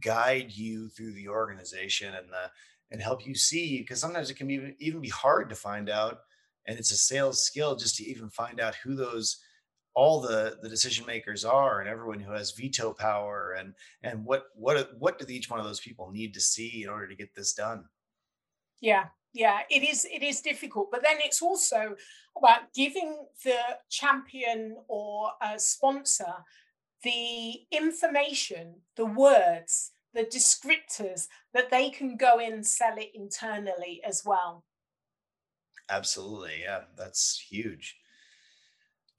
[0.00, 2.48] guide you through the organization and the
[2.92, 6.20] and help you see because sometimes it can be, even be hard to find out
[6.68, 9.38] and it's a sales skill just to even find out who those
[9.96, 14.44] all the the decision makers are and everyone who has veto power and and what
[14.54, 17.34] what what do each one of those people need to see in order to get
[17.34, 17.84] this done
[18.80, 21.94] yeah yeah it is it is difficult but then it's also
[22.36, 23.58] about giving the
[23.90, 26.34] champion or sponsor
[27.02, 34.00] the information the words the descriptors that they can go in and sell it internally
[34.04, 34.64] as well
[35.90, 37.96] absolutely yeah that's huge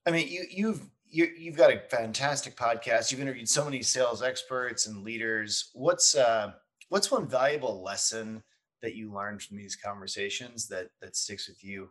[0.07, 3.11] I mean, you you've you, you've got a fantastic podcast.
[3.11, 5.69] You've interviewed so many sales experts and leaders.
[5.73, 6.53] What's uh,
[6.87, 8.41] what's one valuable lesson
[8.81, 11.89] that you learned from these conversations that that sticks with you?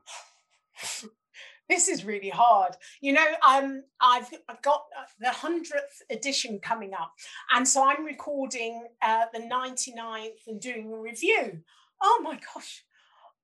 [1.68, 2.76] this is really hard.
[3.00, 7.12] You know, um, I've I've got uh, the hundredth edition coming up,
[7.54, 11.60] and so I'm recording uh, the 99th and doing a review.
[12.02, 12.84] Oh my gosh,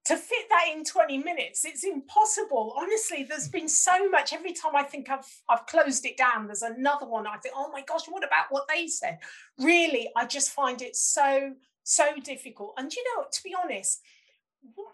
[0.05, 4.74] to fit that in 20 minutes it's impossible honestly there's been so much every time
[4.74, 8.07] i think i've i've closed it down there's another one i think oh my gosh
[8.09, 9.18] what about what they said
[9.59, 14.00] really i just find it so so difficult and you know to be honest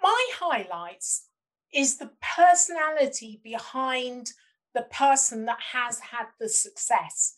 [0.02, 1.26] my highlights
[1.72, 4.32] is the personality behind
[4.74, 7.34] the person that has had the success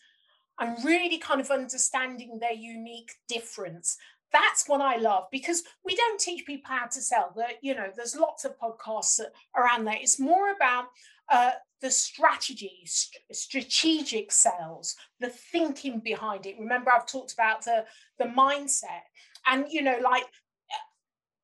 [0.58, 3.96] and really kind of understanding their unique difference
[4.32, 7.32] that's what I love because we don't teach people how to sell.
[7.36, 9.20] That you know, there's lots of podcasts
[9.56, 9.98] around there.
[10.00, 10.86] It's more about
[11.30, 16.56] uh, the strategy, st- strategic sales, the thinking behind it.
[16.58, 17.84] Remember, I've talked about the
[18.18, 19.02] the mindset,
[19.46, 20.24] and you know, like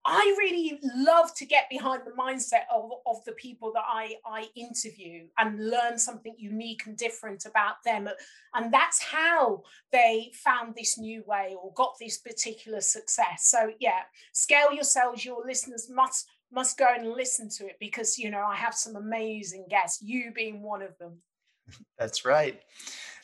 [0.09, 4.47] I really love to get behind the mindset of, of the people that I, I
[4.55, 8.09] interview and learn something unique and different about them.
[8.55, 13.49] And that's how they found this new way or got this particular success.
[13.49, 15.25] So yeah, Scale Your Sales.
[15.25, 18.95] Your listeners must must go and listen to it because you know I have some
[18.95, 21.19] amazing guests, you being one of them.
[21.99, 22.61] That's right.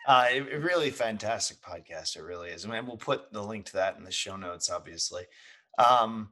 [0.07, 2.17] Uh, it, really fantastic podcast.
[2.17, 2.67] It really is.
[2.67, 5.25] I mean, we'll put the link to that in the show notes, obviously.
[5.79, 6.31] Um,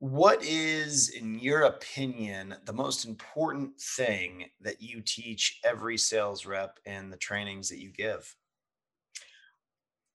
[0.00, 6.78] what is, in your opinion, the most important thing that you teach every sales rep
[6.84, 8.34] in the trainings that you give?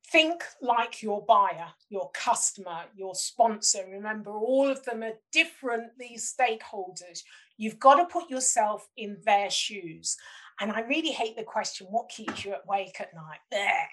[0.10, 3.86] Think like your buyer, your customer, your sponsor.
[3.90, 7.22] Remember, all of them are different, these stakeholders.
[7.58, 10.16] You've got to put yourself in their shoes.
[10.60, 13.40] And I really hate the question what keeps you awake at night?
[13.52, 13.88] There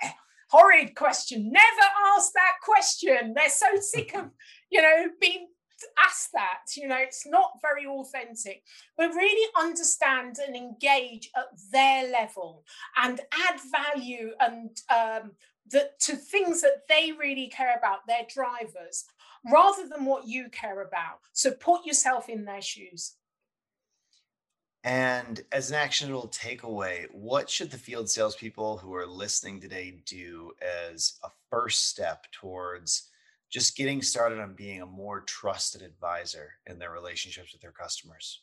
[0.51, 1.51] horrid question.
[1.53, 3.35] Never ask that question.
[3.35, 4.31] They're so sick of,
[4.71, 5.49] you know, being
[5.99, 8.63] asked that you know it's not very authentic
[8.99, 12.65] but really understand and engage at their level
[13.03, 13.59] and add
[13.95, 15.31] value and um,
[15.71, 19.07] that to things that they really care about their drivers
[19.51, 23.15] rather than what you care about so put yourself in their shoes
[24.83, 30.53] and as an actionable takeaway, what should the field salespeople who are listening today do
[30.91, 33.09] as a first step towards
[33.51, 38.43] just getting started on being a more trusted advisor in their relationships with their customers?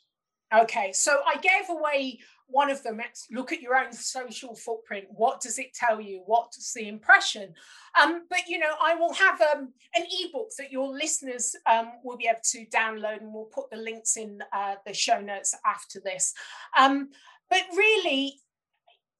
[0.56, 3.02] Okay, so I gave away one of them.
[3.32, 5.06] Look at your own social footprint.
[5.10, 6.24] What does it tell you?
[6.26, 7.54] What's the impression?
[8.02, 12.18] Um, but you know, I will have um, an ebook that your listeners um, will
[12.18, 16.00] be able to download, and we'll put the links in uh, the show notes after
[16.00, 16.34] this.
[16.78, 17.10] Um,
[17.50, 18.40] but really,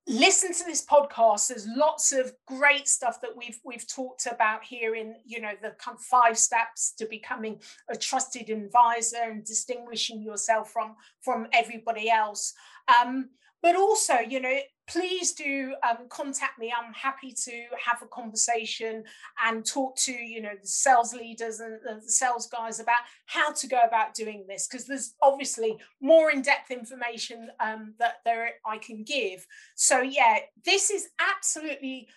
[0.08, 1.50] listen to this podcast.
[1.50, 5.76] There's lots of great stuff that we've we've talked about here in you know the
[6.00, 12.54] five steps to becoming a trusted advisor and distinguishing yourself from from everybody else.
[12.88, 13.30] Um,
[13.62, 16.74] but also you know please do um, contact me.
[16.76, 17.52] I'm happy to
[17.86, 19.04] have a conversation
[19.46, 23.68] and talk to you know the sales leaders and the sales guys about how to
[23.68, 29.04] go about doing this because there's obviously more in-depth information um, that there i can
[29.04, 29.46] give.
[29.76, 32.08] So yeah this is absolutely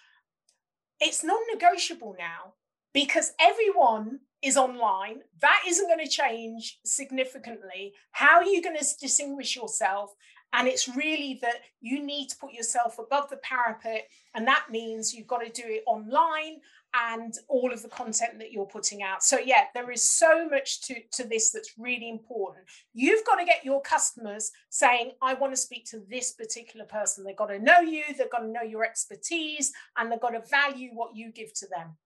[1.00, 2.54] it's non-negotiable now
[2.92, 5.20] because everyone is online.
[5.40, 7.94] That isn't going to change significantly.
[8.12, 10.14] How are you going to distinguish yourself
[10.52, 14.08] and it's really that you need to put yourself above the parapet.
[14.34, 16.60] And that means you've got to do it online
[16.92, 19.22] and all of the content that you're putting out.
[19.22, 22.64] So, yeah, there is so much to, to this that's really important.
[22.94, 27.24] You've got to get your customers saying, I want to speak to this particular person.
[27.24, 30.42] They've got to know you, they've got to know your expertise, and they've got to
[30.50, 31.96] value what you give to them.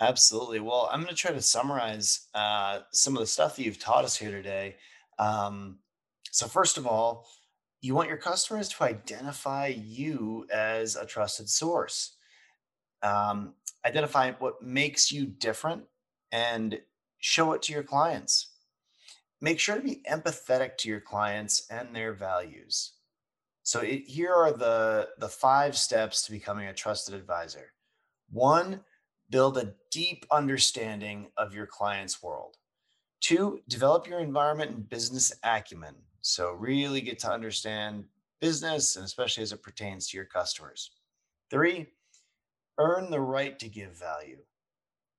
[0.00, 0.58] Absolutely.
[0.58, 4.04] Well, I'm going to try to summarize uh, some of the stuff that you've taught
[4.04, 4.74] us here today.
[5.20, 5.78] Um,
[6.32, 7.28] so, first of all,
[7.82, 12.16] you want your customers to identify you as a trusted source.
[13.02, 13.52] Um,
[13.84, 15.82] identify what makes you different
[16.30, 16.80] and
[17.18, 18.48] show it to your clients.
[19.42, 22.92] Make sure to be empathetic to your clients and their values.
[23.62, 27.72] So it, here are the the five steps to becoming a trusted advisor.
[28.30, 28.80] One,
[29.28, 32.56] build a deep understanding of your client's world.
[33.20, 35.96] Two, develop your environment and business acumen.
[36.22, 38.04] So really get to understand
[38.40, 40.90] business and especially as it pertains to your customers.
[41.50, 41.88] Three,
[42.78, 44.38] earn the right to give value.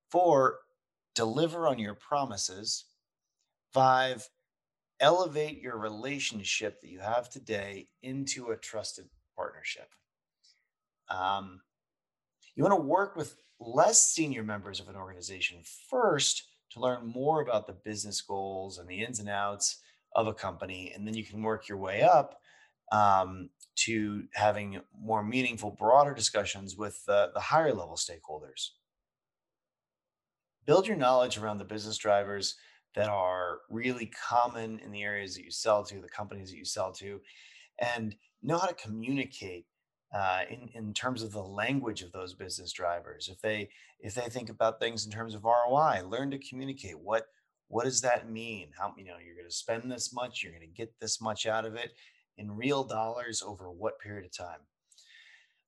[0.09, 0.59] Four,
[1.13, 2.85] deliver on your promises.
[3.73, 4.27] Five,
[4.99, 9.89] elevate your relationship that you have today into a trusted partnership.
[11.09, 11.61] Um,
[12.55, 17.41] you want to work with less senior members of an organization first to learn more
[17.41, 19.81] about the business goals and the ins and outs
[20.15, 20.91] of a company.
[20.93, 22.39] And then you can work your way up
[22.91, 28.69] um, to having more meaningful, broader discussions with the higher level stakeholders.
[30.65, 32.55] Build your knowledge around the business drivers
[32.95, 36.65] that are really common in the areas that you sell to, the companies that you
[36.65, 37.19] sell to,
[37.79, 39.65] and know how to communicate
[40.13, 43.29] uh, in in terms of the language of those business drivers.
[43.29, 47.27] If they if they think about things in terms of ROI, learn to communicate what
[47.73, 48.67] what does that mean?
[48.77, 51.47] How you know you're going to spend this much, you're going to get this much
[51.47, 51.93] out of it
[52.37, 54.59] in real dollars over what period of time.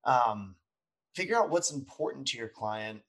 [0.06, 0.56] Um,
[1.16, 3.02] figure out what's important to your client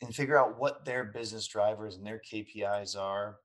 [0.00, 3.36] and figure out what their business drivers and their KPIs are,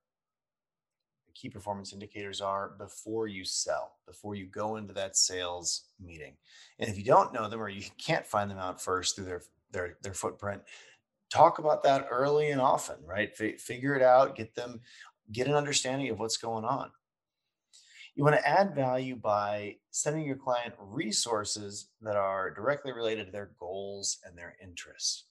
[1.28, 6.34] the key performance indicators are before you sell, before you go into that sales meeting.
[6.80, 9.42] And if you don't know them or you can't find them out first through their
[9.70, 10.62] their their footprint,
[11.30, 13.30] talk about that early and often, right?
[13.38, 14.80] F- figure it out, get them
[15.30, 16.90] get an understanding of what's going on.
[18.14, 23.32] You want to add value by sending your client resources that are directly related to
[23.32, 25.26] their goals and their interests.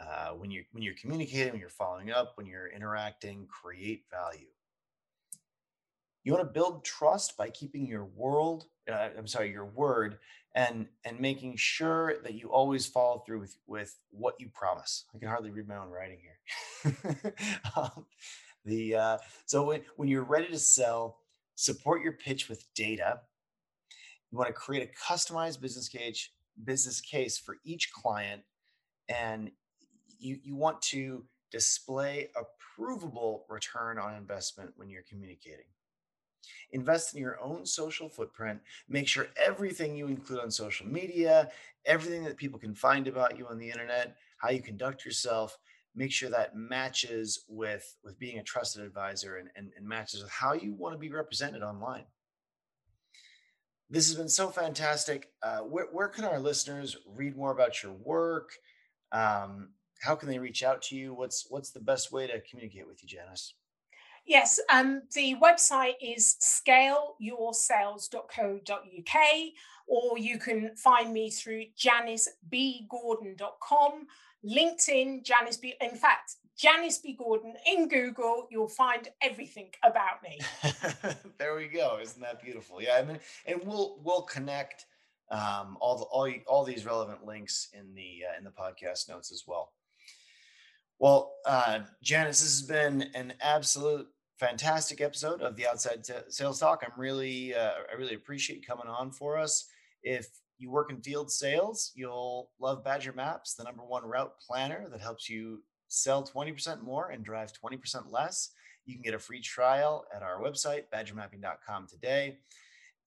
[0.00, 4.48] Uh, when you when you're communicating, when you're following up, when you're interacting, create value.
[6.24, 10.18] You want to build trust by keeping your world, uh, I'm sorry, your word,
[10.54, 15.04] and and making sure that you always follow through with with what you promise.
[15.14, 17.34] I can hardly read my own writing here.
[17.76, 18.06] um,
[18.64, 21.18] the uh, so when when you're ready to sell,
[21.54, 23.20] support your pitch with data.
[24.30, 26.30] You want to create a customized business case
[26.64, 28.42] business case for each client,
[29.08, 29.50] and
[30.18, 32.42] you you want to display a
[32.76, 35.66] provable return on investment when you're communicating.
[36.72, 38.60] Invest in your own social footprint.
[38.88, 41.50] Make sure everything you include on social media,
[41.86, 45.58] everything that people can find about you on the internet, how you conduct yourself,
[45.94, 50.30] make sure that matches with, with being a trusted advisor and, and, and matches with
[50.30, 52.04] how you want to be represented online.
[53.90, 55.28] This has been so fantastic.
[55.42, 58.50] Uh, where, where can our listeners read more about your work?
[59.12, 59.70] Um,
[60.00, 61.14] how can they reach out to you?
[61.14, 63.54] What's what's the best way to communicate with you, Janice?
[64.26, 69.24] Yes, um, the website is scaleyoursales.co.uk,
[69.86, 74.06] or you can find me through janicebgordon.com,
[74.44, 75.74] LinkedIn, Janice B.
[75.80, 77.16] In fact, Janice B.
[77.18, 80.38] Gordon in Google, you'll find everything about me.
[81.38, 81.98] there we go.
[82.00, 82.80] Isn't that beautiful?
[82.80, 84.86] Yeah, I mean, and we'll we'll connect
[85.30, 89.32] um, all the all all these relevant links in the uh, in the podcast notes
[89.32, 89.72] as well.
[91.00, 94.06] Well, uh, Janice, this has been an absolute
[94.38, 96.82] fantastic episode of the Outside Sales Talk.
[96.84, 99.66] I'm really, uh, I really appreciate you coming on for us.
[100.02, 100.28] If
[100.58, 105.00] you work in field sales, you'll love Badger Maps, the number one route planner that
[105.00, 108.50] helps you sell 20% more and drive 20% less.
[108.86, 112.38] You can get a free trial at our website, badgermapping.com today.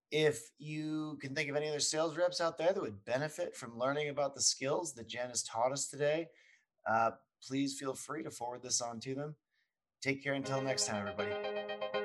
[0.10, 3.78] If you can think of any other sales reps out there that would benefit from
[3.78, 6.28] learning about the skills that Janice taught us today,
[6.90, 7.12] uh,
[7.46, 9.36] please feel free to forward this on to them.
[10.02, 11.97] Take care until next time, everybody.